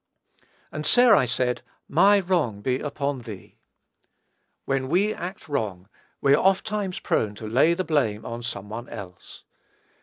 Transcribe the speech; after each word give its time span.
"And 0.71 0.83
Sarai 0.83 1.27
said, 1.27 1.61
My 1.87 2.19
wrong 2.19 2.61
be 2.61 2.79
upon 2.79 3.19
thee." 3.19 3.59
When 4.65 4.87
we 4.89 5.13
act 5.13 5.47
wrong, 5.47 5.89
we 6.21 6.33
are 6.33 6.43
ofttimes 6.43 6.99
prone 6.99 7.35
to 7.35 7.45
lay 7.47 7.75
the 7.75 7.83
blame 7.83 8.25
on 8.25 8.41
some 8.41 8.67
one 8.69 8.89
else. 8.89 9.43